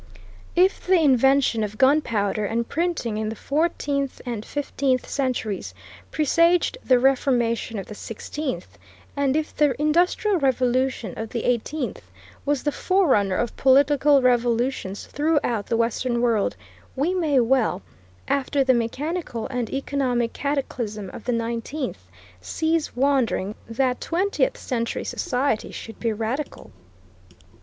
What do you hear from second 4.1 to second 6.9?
and fifteenth centuries presaged